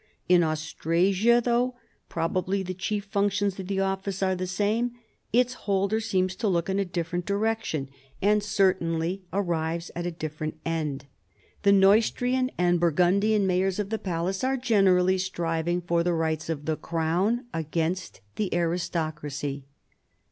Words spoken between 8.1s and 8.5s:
and